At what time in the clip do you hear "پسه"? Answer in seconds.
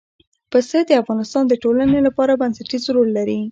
0.51-0.79